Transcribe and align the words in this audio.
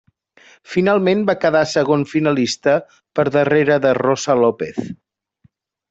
Finalment 0.75 1.21
va 1.27 1.35
quedar 1.43 1.61
segon 1.73 2.05
finalista 2.15 2.73
per 3.19 3.29
darrere 3.39 3.79
de 3.87 3.93
Rosa 4.03 4.41
López. 4.45 4.85